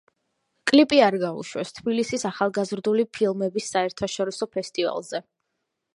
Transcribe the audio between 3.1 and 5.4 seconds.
ფილმების საერთაშორისო ფესტივალზე.